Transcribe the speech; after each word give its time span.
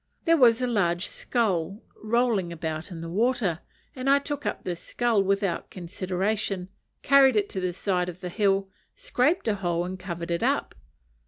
There 0.25 0.35
was 0.35 0.63
a 0.63 0.67
large 0.67 1.05
skull 1.05 1.79
rolling 1.95 2.51
about 2.51 2.89
in 2.89 3.01
the 3.01 3.07
water, 3.07 3.59
and 3.95 4.09
I 4.09 4.17
took 4.17 4.47
up 4.47 4.63
this 4.63 4.79
skull 4.81 5.21
without 5.21 5.69
consideration, 5.69 6.69
carried 7.03 7.35
it 7.35 7.49
to 7.49 7.59
the 7.59 7.71
side 7.71 8.09
of 8.09 8.19
the 8.21 8.29
hill, 8.29 8.67
scraped 8.95 9.47
a 9.47 9.53
hole, 9.53 9.85
and 9.85 9.99
covered 9.99 10.31
it 10.31 10.41
up. 10.41 10.73